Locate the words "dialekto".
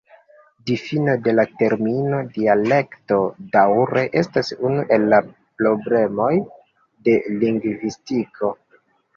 2.37-3.19